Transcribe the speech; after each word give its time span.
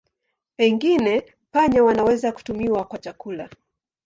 Pengine 0.55 1.25
panya 1.51 1.83
wanaweza 1.83 2.31
kutumiwa 2.31 2.83
kwa 2.83 2.99
chakula. 2.99 3.49